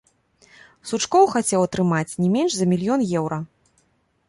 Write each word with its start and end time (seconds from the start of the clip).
Сучкоў 0.91 1.25
хацеў 1.33 1.61
атрымаць 1.67 2.17
не 2.23 2.29
менш 2.39 2.51
за 2.61 2.65
мільён 2.75 3.01
еўра. 3.21 3.37